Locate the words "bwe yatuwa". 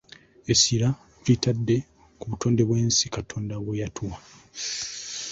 3.63-4.17